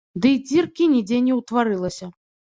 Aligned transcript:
Дый 0.21 0.37
дзіркі 0.47 0.87
нідзе 0.93 1.19
не 1.27 1.33
ўтварылася. 1.39 2.09